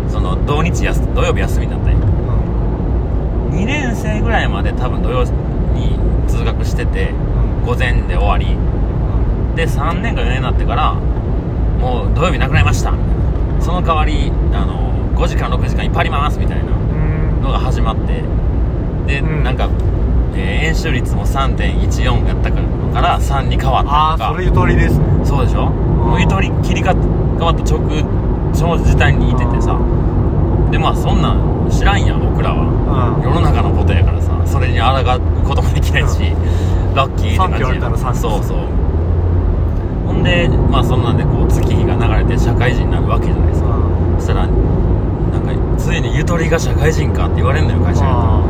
[0.05, 0.09] うん。
[0.09, 3.57] その土日やす土曜日休みだったんようん。
[3.59, 5.25] 2年生ぐらいまで多分土曜
[5.75, 7.65] に通学しててうん。
[7.65, 8.57] 午前で終わり。
[9.57, 12.93] で3年か4年になってからもう土曜日なくなりました。
[13.59, 17.41] その代わりあの5時間6時間いっぱいありますみたいなうん。
[17.43, 18.23] のが始まって。
[19.07, 19.43] で、うん。
[19.43, 19.69] なんか、
[20.33, 22.59] えー演習率も3.14やったか
[23.01, 23.97] ら3に変わったりとか。
[23.97, 25.05] ああそれゆとりですね。
[25.25, 25.65] そうでしょ？
[25.69, 26.93] もうゆとり切り替
[27.45, 27.79] わった直
[28.53, 29.77] その時代にいててさ。
[30.71, 32.65] でまあそんなん知らんやん僕らは。
[32.65, 36.19] うん世の中のことやからさそれに抗うこともできないし、
[36.95, 38.57] ラッキーって感じ賛否言われたら賛否そうそう。
[40.07, 43.67] ほんでまあそんなんでこう月日が流れて社会人になるわけじゃないですか。
[44.17, 48.41] そしたらなんかついにゆとりが社会人かって言われるのよ会社にあ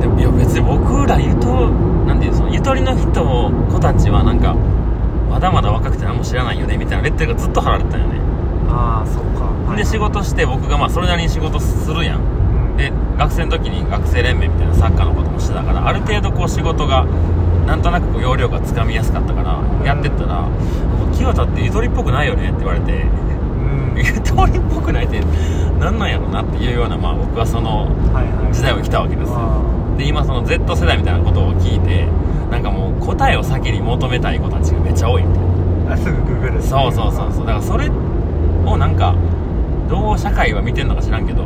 [0.00, 1.70] でもいや別に僕らゆと
[2.06, 3.24] なんていうのそのゆとりの人
[3.70, 4.54] 子たちはなんか
[5.30, 8.20] まだまだ若くて何も知らないよねみたいなレッテルがずっと貼られてたよね
[8.68, 9.76] ああそうか。
[9.76, 12.20] で仕事して僕がまあそれなりに仕事するやん。
[12.20, 12.76] うん。
[12.76, 17.06] で学生の時に学生連盟みたいなサッカーのこともしてたからある程度こう仕事が
[17.66, 20.48] なんとなくこう要領がつかみやすかったからやってったら「も
[21.10, 23.94] う清田ってゆとりっぽくないよね」って言われてうん。
[23.98, 25.20] ゆとりっぽくないって
[25.80, 28.54] 何なんやろなっていうようなまあ僕はそのはいはい。
[28.54, 29.36] 時代を来たわけですよ。
[29.38, 32.06] あで今その Z 世代みたいなことを聞いて
[32.50, 35.42] なんかもう答えを先に求めたい子たちがめっちゃ多いみたい
[35.90, 35.96] な。
[35.96, 37.46] すぐググるそうそうそうそう。
[37.46, 37.90] だからそれ
[38.72, 39.14] をなんか
[39.88, 41.44] どう社会は見てんのか知らんけど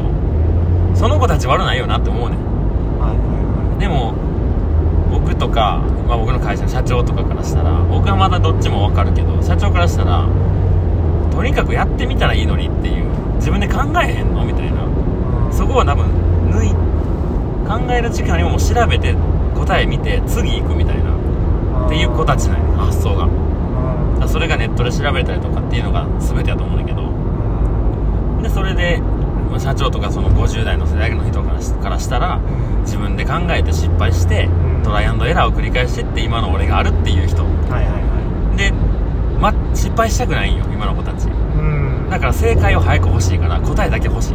[0.95, 2.39] その子たち悪ないよなって思うねん。
[2.99, 4.15] はいはいでも
[5.11, 10.29] 僕とか、まあ、僕の会社の社長とかからしたら僕はまだどっちも分かるけど社長からしたら
[11.33, 13.07] とにかくやってみたらいいのにっていう
[13.37, 14.83] 自分で考えへんのみたいな。
[14.83, 14.91] はい
[15.51, 16.07] そこは多分
[16.49, 16.71] 抜い
[17.67, 19.17] 考える時間よりももう調べて
[19.57, 21.11] 答え見て次行くみたいな。
[21.87, 23.29] っていう子たちなんや発想が。
[24.29, 27.03] それがネットで調べたりとかっていうのが全てやと思うんだけど
[28.43, 28.99] でそれで
[29.51, 32.41] まあ社長とかその50代の世代の人からしからしたら
[32.83, 34.83] 自分で考えて失敗してん。
[34.83, 37.45] トライアンドエラーを繰り返してって今の俺があるっていう人。
[37.45, 38.73] はいはいはで、
[39.41, 41.29] ま、失敗したくないんよ今の子たち。
[41.29, 42.09] いうん。
[42.11, 44.35] だから正解を早く欲しいから答えだけ欲しい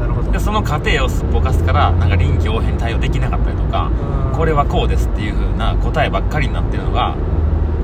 [0.00, 0.32] なるほど。
[0.32, 3.90] でその過程をすっぽかすからなんか臨機応変に対応できなかったりとか
[4.30, 4.36] うん。
[4.36, 7.16] これはこうですっていう風な答えばっかりになってるのが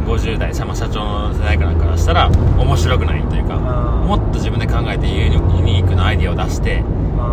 [0.04, 4.06] 50代社社長の世代からしたら面白くないというかうん。
[4.08, 6.82] もっと自分で考えてユニークなアイディアを出して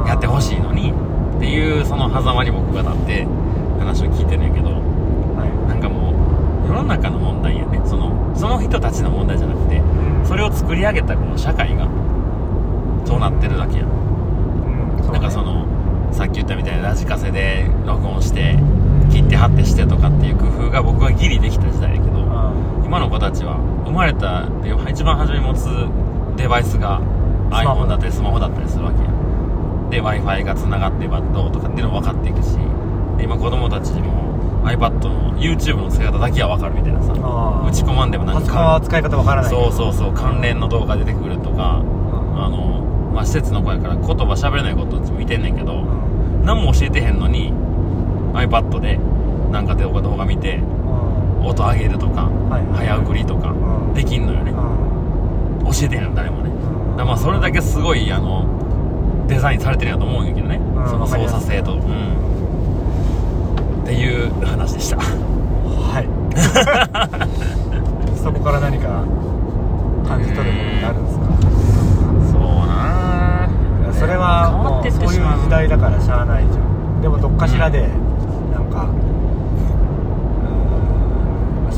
[0.06, 0.92] やってほしいのに
[1.38, 3.28] っていうその狭間に僕が立って
[3.80, 6.12] 話を聞いてるんやけどはなんかも
[6.66, 7.82] う世の中の問題やね。
[7.86, 9.82] そのその人たちの問題じゃなくてい
[10.26, 11.88] それを作り上げたこの社会が
[13.06, 13.84] そうなってるだけや。
[13.84, 15.12] うん。
[15.12, 15.66] なんかその
[16.12, 18.58] さっき言ったみたいなラジカセで録音して
[19.12, 22.00] 切って貼ってしてとかっていう工夫が僕はギリできた時代
[22.88, 25.68] 今の子たちは生まれたで一番初めに持つ
[26.38, 27.02] デバイスが
[27.52, 29.04] iPhone だったりスマホだったりするわけ。
[29.04, 29.12] や
[29.92, 32.56] で w i f i が繋がってればどうとかっていうのも分かっていくし
[33.18, 37.12] で今子供たちにも iPad の YouTube の使い方だけは分かるみたいなさ。
[37.12, 39.52] 打ち込まんでも何パソコンは使い方わからない。
[39.52, 40.14] そうそうそう。
[40.14, 42.42] 関連の動画出てくるとかうん。
[42.42, 46.46] あの、まあ、施設の子やから言葉喋れないことって見てんねんけど、うん。
[46.46, 47.52] 何も教えてへんのに
[48.32, 48.98] iPad で
[49.52, 50.77] なんか動画動画見てうん
[51.44, 52.30] 音上げるとか、
[52.74, 53.94] 早送りとかうん。
[53.94, 55.66] できんのよね、うん。
[55.66, 56.50] 教えてへんの誰もね。
[56.50, 56.98] うん。
[56.98, 58.46] だまあそれだけすごいあの
[59.28, 61.74] デザインされてるんやと思うんやけどね、んその操作性と。
[61.74, 61.80] うん。
[63.84, 64.98] っていう話でした。
[64.98, 66.08] はい。
[68.18, 69.04] そこから何か
[70.08, 71.26] 感じ取るものってあるんですか？
[72.32, 73.50] そうなあ
[73.94, 77.02] それはもうそういう時代だからしゃあないじゃん。
[77.02, 77.88] でもどっかしらで
[78.54, 78.88] なんか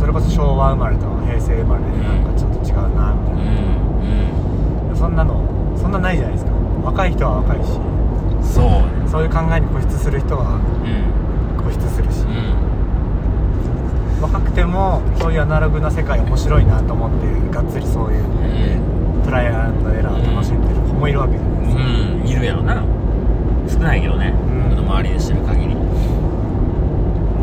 [0.09, 3.51] れこそ昭和生まれと平成生まれでなんかちょっと違うなみたうんいな、
[4.91, 5.39] うんそんなの
[5.77, 6.51] そんなないじゃないですか。
[6.83, 7.79] 若い人は若いし。
[8.53, 8.63] そう。
[8.65, 11.63] ねそういう考えに固執する人はうん。
[11.63, 14.21] 固執するし、うん。
[14.21, 18.41] 若くてもそういうアナログな世界面白いなと思ってがっつりそういうの
[19.23, 22.27] で、トライアンドエラーを楽しんでる子もいるわけじゃないですか、うん。
[22.27, 22.83] いるやろな。
[23.69, 24.33] 少ないけどね、ん。
[24.69, 25.75] 僕の周りで知る限り。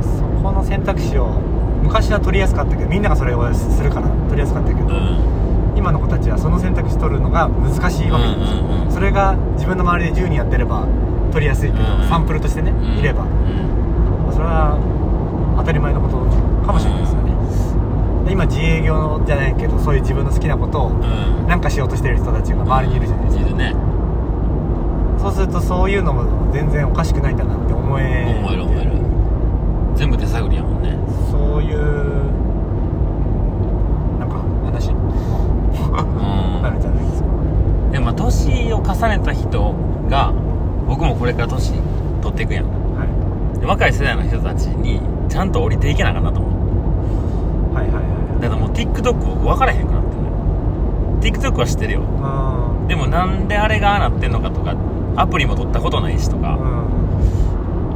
[0.02, 1.40] そこの選択肢を
[1.82, 5.74] 昔は取りやすかったけどみんながそれをするから取りやすかったけど、うん。
[5.76, 8.90] 今の子たちはその選択肢取るのが難しいわけですよ、うんうんうん。
[8.90, 10.86] それが自分の周りで10人やってれば
[11.32, 12.98] 取りやすいけど、うんサンプルとしてね、うん。
[12.98, 13.22] いれば。
[13.22, 14.32] うん。
[14.32, 14.78] それは
[15.58, 16.16] 当たり前のこと
[16.66, 17.32] かもしれないですよね、
[18.26, 21.46] で今自営業じゃないけどそういう自分の好きなことをうん。
[21.46, 23.74] なんかしようとしてる人たちが周りにいるじゃないですか、いるね。
[25.18, 28.95] そうするとそういうのも全然おかしくないんだなって思え思える思える
[29.96, 30.96] 全部手探りやもんね。
[31.30, 31.78] そういう
[34.18, 36.62] なんか話にうん。
[36.62, 37.28] なるじゃないですか
[37.92, 39.74] でもまあ年を重ねた人
[40.08, 40.32] が
[40.86, 41.72] 僕もこれから年
[42.22, 42.66] 取っていくやん。
[42.66, 46.52] はで若い世代の人たちにちゃんと降りていけなあかんなと思う。
[47.72, 48.00] いはいはいは
[48.38, 48.42] い。
[48.42, 50.02] だからもう TikTok 僕分からへんくなっ
[51.20, 52.00] てる TikTok は知ってるよ。
[52.02, 54.76] うでもなんであれがああなってんのかとか
[55.16, 56.85] アプリも取ったことないしとか、んうん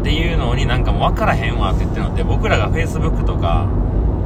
[0.00, 3.68] っていうのになんかもう分からへんわって言ってるのって僕らが Facebook とか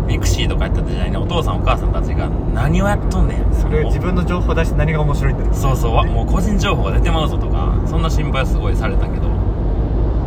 [0.06, 3.54] ミクシーとかやった時代にお父さんお母さんたちが何をやっとんねん。
[3.54, 5.94] それ自分の情報出して何が面白いんだそうそう。
[5.94, 9.28] わもう個人情報が出てまうぞとかそんな心配すごいされたけど。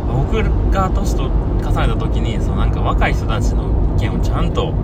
[0.08, 4.74] 僕が年と重ねた時にそのなんか若い人たちの意見をちゃんと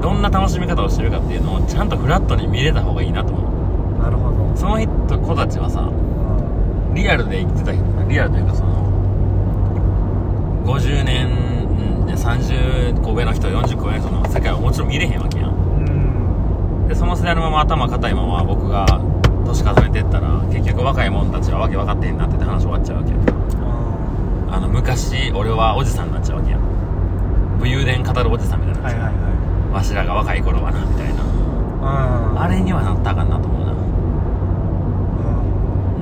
[0.00, 4.02] どんな楽しみ方をしてるかっていうのをちゃんとフラットに見れた方がいいなと思う。
[4.02, 4.56] なるほど。
[4.56, 6.94] その人子たちはさうん。
[6.94, 8.87] リアルで生きてた人リアルというかその
[10.68, 15.50] 50年うんで30個上の人40個上の人の世界はもちろん見れへんわけやん。
[15.50, 15.54] う
[16.84, 16.88] ん。
[16.88, 18.84] でその世代のまま頭固いまま僕が
[19.46, 23.16] 年重ねてったら結局若い者たちはわけ分かってへんなってて話終わっちゃうわけや
[24.50, 31.22] あの昔俺はおじさんになっちゃうわけや武勇伝語るおじさんみたいになはいはいはわしらが若い頃はなみたいな。
[31.80, 33.72] あれにはなったらあかんなと思うな。
[33.72, 33.74] う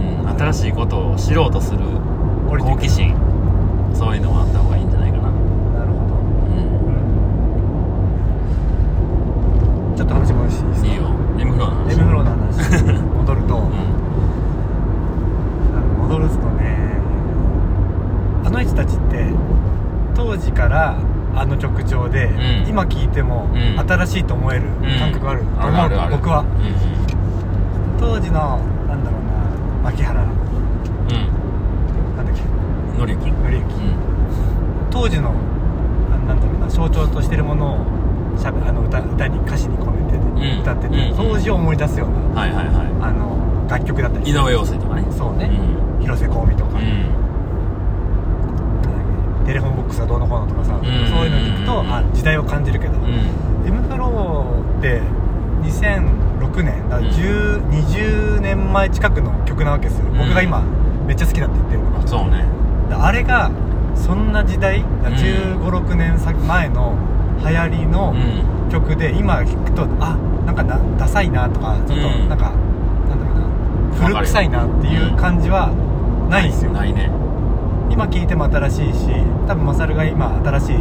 [0.03, 0.21] ん。
[0.23, 1.79] うん新しいことを知ろうとする
[2.49, 3.26] 好奇心
[3.97, 5.23] そういうのはあった方がいいんじゃないかな。
[5.25, 5.31] な
[5.87, 6.15] るほど。
[6.15, 6.17] う
[9.93, 10.89] んちょっと話戻していいですか？
[10.89, 11.03] いいよ。
[11.39, 11.93] M フローの話。
[11.95, 12.59] M フローの話。
[13.17, 13.63] 戻ると、うん。
[16.03, 16.99] 戻るとね
[18.45, 19.27] あの人たちって
[20.15, 20.97] 当時から
[21.35, 22.31] あの曲調で、う
[22.67, 22.69] ん。
[22.69, 23.59] 今聴いてもうん。
[23.89, 24.63] 新しいと思える
[24.99, 26.13] 感覚があると思う、あるあるある。
[26.13, 26.41] 僕は。
[26.41, 26.45] う
[27.99, 29.23] 当時のなんだろう
[29.85, 30.21] な牧原
[32.97, 33.65] うんのりゆき紀之
[34.91, 35.35] 当時の
[36.11, 40.61] あなんだろうな象徴としてるものをしゃべあの歌歌に歌詞に込めてうん。
[40.61, 41.17] 歌ってて、うん。
[41.17, 45.07] 当時を思い出すようなはいはいはあの楽曲だったりい井上陽水とかね。
[45.11, 45.51] そうね、
[45.99, 46.03] うん。
[46.03, 46.87] 広瀬香美とか、うん。
[49.47, 50.81] テレフォンボックスがどうのこうのとかさ、ん。
[50.81, 53.05] そういうの聞くとあ時代を感じるけど、うん。
[53.67, 55.03] M フローって
[55.65, 60.17] 2006年だから10、20年前近くの曲なわけですよ、ん。
[60.17, 60.63] 僕が今
[61.07, 62.07] めっちゃ好きだって言ってるのが。
[62.07, 62.39] そうね。
[62.39, 62.45] だ
[62.93, 63.51] あれが
[63.95, 66.97] そんな時代1 5 6年先前の
[67.47, 68.57] 流行りのうん。
[68.69, 72.29] 曲で今聴くとあなんかなダサいなとかちょっとうん。
[72.29, 72.51] なんか、
[73.09, 75.71] なんだろうな古臭いなっていう感じは
[76.29, 77.09] ないんですよ、ないね。
[77.91, 79.07] 今聴いても新しいし
[79.47, 80.79] 多分マサルが今新しいエ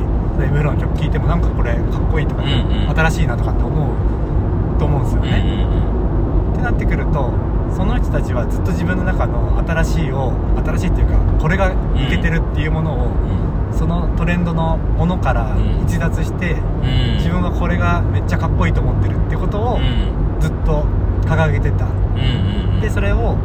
[0.48, 2.96] ムロの曲聴いてもなんかこれかっこいいとか、ねうんうん。
[2.98, 6.54] 新しいなとかって思うと思うんですようんうね、ん。
[6.54, 7.32] ってなってくると
[7.76, 10.32] その人たちはずっと自分の中の新しいを
[10.66, 13.78] 新しいっていうかこれがいけてるっていうものを、うん。
[13.78, 15.84] そのトレンドのものからうん。
[15.84, 17.18] 逸脱して、うん。
[17.18, 20.40] 自分はこれがめっちゃかっこいいと思ってるってことをうん。
[20.40, 20.86] ずっと
[21.28, 21.86] 掲げてた。
[21.86, 23.38] うんうんでそれを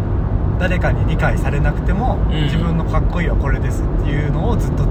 [0.59, 2.45] 誰かに理解されなくても、うん。
[2.45, 4.85] 自分のかっこいいはこれですっていうのをずっと、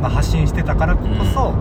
[0.00, 1.54] まあ、発信してたからこそ、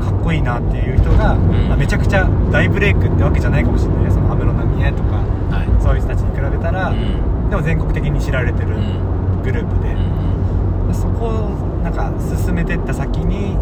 [0.00, 1.68] かっこいいなっていう人が、ん。
[1.68, 4.10] まあめちゃくちゃ大ブレイクってわけじゃないかもしれないね。
[4.10, 5.16] その安室奈美恵とか
[5.54, 5.82] はい。
[5.82, 7.50] そういう人たちに比べたら、うん。
[7.50, 9.42] でも全国的に知られてるうん。
[9.42, 10.94] グループで、うん。
[10.94, 13.56] そこをなんか進めてった先に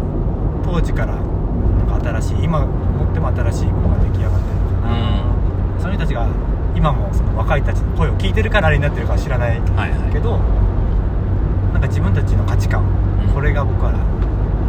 [0.63, 6.27] 当時からなんか新しい今持っても新しいものが出来上がってるのかな、その人たちが
[6.75, 10.37] 今もその若い人たちの声を聞いてるからあれになってるかは知らないはいはいけど
[11.71, 12.83] なんか自分たちの価値観、
[13.25, 13.33] うん。
[13.33, 13.93] これが僕は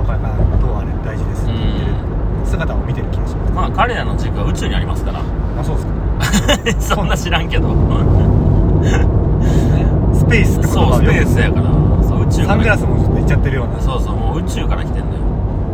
[0.00, 5.20] 僕はどうあれ大事ですって言ってる姿を見てる気がします、まあ彼らの軸は宇宙にありますから。
[5.20, 5.76] あそう
[6.64, 6.96] ですか。
[6.96, 7.68] そんな知らんけど。
[10.14, 11.70] スペースって言そうスペースやから。
[12.02, 13.80] そう宇宙くサングラスもちょっと言っちゃってるような。
[13.80, 15.22] そうそうもう宇宙から来てんだよ。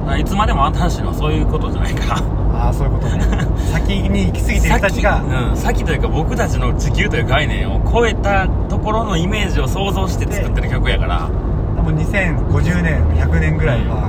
[0.00, 2.22] だからいつまでも新しいのはそういうことじゃないから。
[2.58, 3.22] ああそういうことね。
[3.72, 5.16] 先に行き過ぎてる人たちが。
[5.16, 11.28] 先,、うん、先というか僕たちの地球という概念を超えたところのイメージを想像して作ってる曲やから。
[11.76, 14.05] 多分2050年100年ぐらいは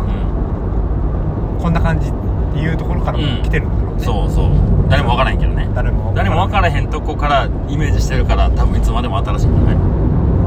[1.61, 2.13] こんな感じっ
[2.53, 4.49] ていうところからも来てるんだろううんね、そうそう。
[4.89, 5.69] 誰も分からへんけどね。
[5.75, 9.75] 誰も誰も分からへんとこからイメージしてるから多分いつまでも新しいんじゃない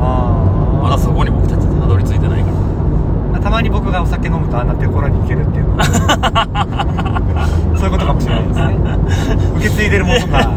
[0.03, 3.39] あまだそこに僕たちたどり着いてないから。
[3.39, 5.85] あたまに僕がお酒飲むとあんなところに行けるっていうのは
[7.77, 8.77] そういうことかもしれないですね。
[9.57, 10.51] 受け継いでるものが。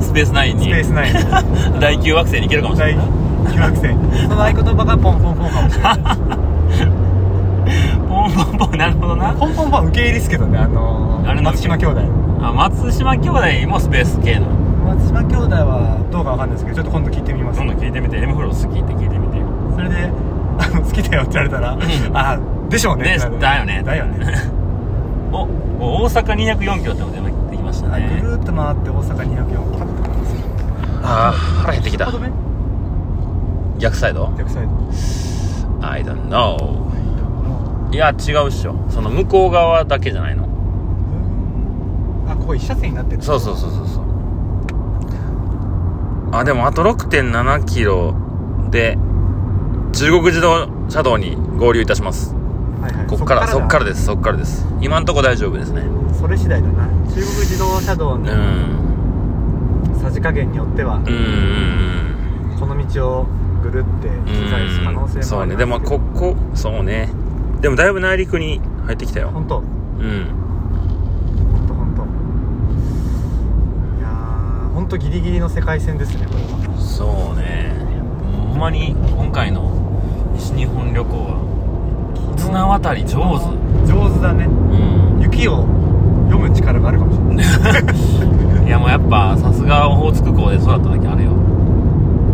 [0.00, 0.64] スペースナインに。
[0.64, 1.14] スペースナイン。
[1.80, 3.02] 第9惑星に行けるかもしれ大な。
[3.02, 3.06] い
[3.54, 3.96] 中学生
[4.28, 5.98] その合言葉がポンポンポンかもしれない
[8.22, 9.34] ポンポンポンなるほどな。
[9.34, 12.00] ポンポンポン受け入れですけどねあのあれの松島兄弟。
[12.40, 14.46] あ松島兄弟もスペース系の。
[14.46, 17.60] 松島兄弟はどうかわかんないですけどちょっと今度聞いてみます。
[17.60, 19.46] 今度聞いてみて M フロー好きって聞いてみてよ。
[19.74, 20.10] それで
[20.58, 21.76] あの好きだよって言われたら
[22.14, 23.18] あでしょうね。
[23.40, 23.82] だよね。
[23.84, 24.50] だよね。
[25.32, 25.48] お
[25.80, 29.62] お大阪204キロってのが出てきましたぐねるーっと回って大阪204キロ。
[31.02, 32.08] ああ腹減ってきた。
[33.78, 34.30] 逆サイド？
[34.38, 34.68] 逆サイド。
[35.84, 36.81] I don't know
[37.92, 38.74] いや違うっしょ。
[38.88, 40.48] その向こう側だけじゃないの。
[42.26, 43.22] あここ一車線になってる。
[43.22, 44.04] そうそうそうそうそう。
[46.34, 48.14] あでもあと6 7キロ
[48.70, 48.96] で
[49.92, 52.34] 中国自動車道に合流いたします。
[52.80, 53.06] はいはい。
[53.06, 54.06] こっからそっからでです。
[54.06, 54.66] そっからです。
[54.80, 55.82] 今んとこ大丈夫ですね。
[56.18, 56.86] それ次第だな。
[56.86, 58.22] 中国自動車道うん。
[58.24, 63.26] のさじ加減によってはうんうんこの道を
[63.62, 65.26] ぐるってうん取材する可能性もありますけど。
[65.26, 65.56] そうね。
[65.56, 67.10] でもここそうね
[67.62, 69.30] でもだいぶ内陸に入ってきたよ。
[69.32, 69.58] 本当。
[69.58, 69.64] うん。
[71.52, 72.02] 本当本当。
[74.00, 76.76] いやー本当ギリギリの世界線ですねこれは。
[76.80, 77.72] そうね。
[78.50, 79.70] ほんまに今回の
[80.34, 83.46] 西日本旅行は綱渡り上手。
[83.86, 84.44] 上手だね。
[84.46, 85.22] うん。
[85.22, 85.58] 雪を
[86.28, 87.42] 読む力があるかもしれな
[87.78, 88.66] い。
[88.66, 91.30] いやもうやっぱさすがオホーツク港で育っただけあるよ。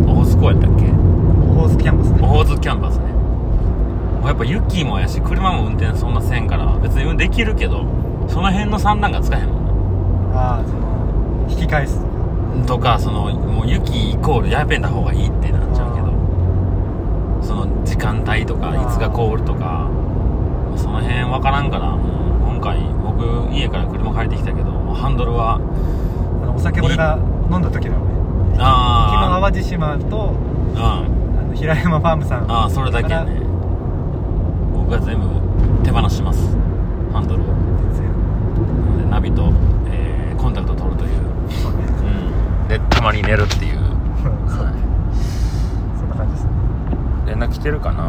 [0.07, 0.85] オホーツク港やったっけ？
[0.87, 2.19] オホーツキャンパスね。
[2.23, 3.03] オホーツクキャンパスね
[4.25, 7.85] やっぱ雪もやし車も運転そんなせんから別にできるけど
[8.27, 11.99] その辺の三段が使えへんもんああその引き返す
[12.67, 12.99] とか。
[12.99, 16.07] そのもう雪イコールやべんだ方がいいってなっちゃうけど
[17.41, 19.89] その時間帯とかいつが凍るとか
[20.75, 25.59] その辺分からんからもう今回僕家から車借りてきたけどハンドルは
[26.55, 27.17] お酒俺が
[27.51, 28.09] 飲んだ時だよね。
[28.55, 30.33] 昨日あ淡路島と
[30.75, 31.39] あうん。
[31.39, 33.41] あの平山ファームさんああそれだけやね
[34.89, 35.27] 僕が全部
[35.83, 36.39] 手放します。
[37.13, 37.45] ハンドルを。
[37.45, 39.53] なのでナビと、
[39.85, 41.11] えーコンタクト取るという、
[41.61, 41.83] そうね。
[42.63, 43.77] うん、でたまに寝るっていう、
[44.49, 44.73] は
[45.95, 46.49] そんな感じですね。
[47.27, 48.03] い、連絡来てるかな。
[48.03, 48.05] う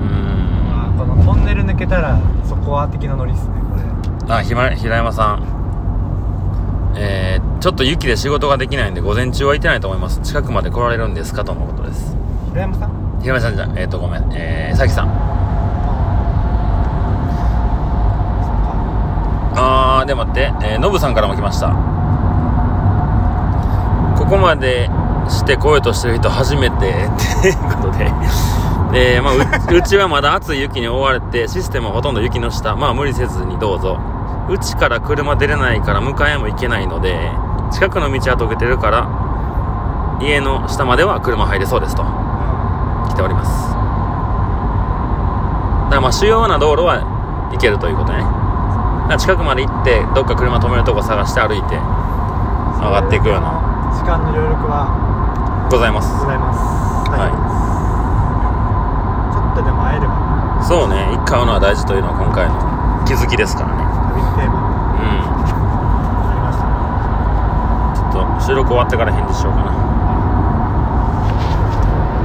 [0.00, 0.10] ー
[0.68, 3.54] あーこのトンネル抜けたらそこは的なノリっすね。
[3.70, 3.78] こ
[4.26, 4.28] れ。
[4.28, 5.42] んあひま平山さん。
[6.96, 10.20] えー、ちょっと雪で仕事ができないんで午前中は行ってないと思います。
[10.20, 12.14] 近くまで来られるんですかとのことです。
[12.50, 12.91] 平山さん
[13.22, 14.28] 平山さんじゃえっ、とごめん。
[14.32, 15.08] えー、さきさん。
[19.54, 20.52] あーで待って。
[20.62, 21.68] えーノブさんからも来ました。
[24.18, 24.90] ここまで
[25.28, 26.74] して来ようとしてる人初めて。
[26.76, 26.80] っ
[27.42, 28.12] ていうことで。
[28.94, 29.38] えーまあ、う
[29.74, 32.74] うちはまだ暑い雪に覆われてシステムはほとんど雪の下。
[32.74, 33.98] まあ無理せずにどうぞ。
[34.48, 37.30] うちから車出れないから迎えも行けないので
[37.70, 39.06] 近くの道は溶けてるから
[40.20, 42.02] 家の下までは車入れそうですと。
[42.02, 42.06] 来
[43.22, 43.70] ております。
[43.70, 43.76] だ
[45.90, 46.98] からまあ主要な道路は
[47.52, 48.24] 行けるということね。
[49.18, 51.76] 近くまで行ってどっか車止めるとこ探して歩いて
[52.80, 53.52] 上がっていくような
[53.92, 54.88] 時間の余力は
[55.70, 56.18] ございます。
[56.18, 56.58] ございます。
[57.12, 57.32] はい。
[59.30, 60.14] ちょっとでも会えれば。
[60.64, 61.12] そうね。
[61.12, 62.56] 一回会うのは大事というのは今回の
[63.04, 63.84] 気づきですからね。
[63.84, 64.56] 旅のテーマ。
[64.96, 65.12] うん。
[66.32, 66.72] ありましたね。
[68.10, 69.72] ちょっと収録終わってから返事しようかな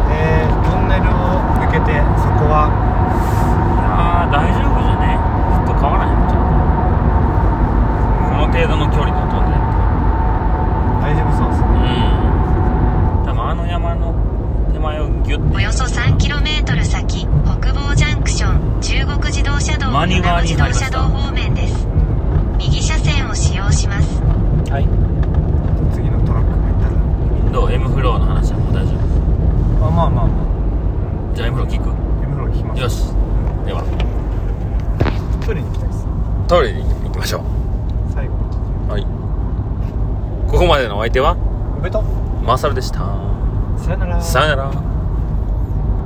[0.10, 5.20] えー、トンネルを抜けてそこはいやー大丈夫じゃね
[5.52, 6.48] ずっと変わらへんじゃん
[8.32, 9.56] この程度の距離で飛んで
[11.00, 11.68] 大丈夫そうですね。
[13.20, 13.26] うん。
[13.26, 14.14] 多分あの山の
[14.74, 15.56] 手前をギュッて。
[15.56, 21.88] およそ 3km 先北房ジャンクション中国自動車道マニュア山ルに入りました自動車道方面です。
[22.58, 24.22] 右車線を使用します。
[24.70, 24.84] はい。
[25.96, 27.52] 次のトラックが行ったら。
[27.54, 28.92] どう？M フローの話はもう大丈
[29.80, 31.90] 夫あまあまあまじゃあ M フロー聞く。
[31.90, 31.94] あ
[32.24, 32.82] M フロー聞きます。
[32.82, 33.14] よし。
[33.66, 33.84] では。
[35.46, 36.06] トイレに行きたいです。
[36.50, 37.42] トイレに行きましょ
[38.14, 38.48] 最後
[38.88, 39.06] うはい
[40.58, 41.38] ここまでのお相手は？
[41.78, 42.00] おめでと。
[42.00, 42.04] う
[42.44, 42.98] マーサルでした。
[43.78, 44.20] さよなら。
[44.20, 44.87] さよなら